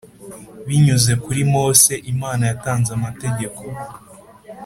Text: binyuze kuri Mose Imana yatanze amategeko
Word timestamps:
binyuze 0.67 1.11
kuri 1.23 1.41
Mose 1.53 1.93
Imana 2.13 2.43
yatanze 2.49 2.89
amategeko 2.97 3.61